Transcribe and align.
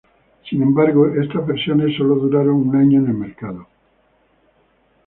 Sin 0.49 0.63
embargo, 0.63 1.09
estas 1.13 1.45
versiones 1.45 1.95
solo 1.95 2.15
duraron 2.15 2.55
un 2.67 2.75
año 2.75 2.97
en 2.97 3.05
el 3.09 3.13
mercado. 3.13 3.67